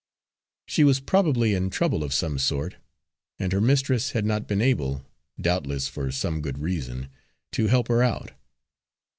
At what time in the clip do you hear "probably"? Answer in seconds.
0.99-1.53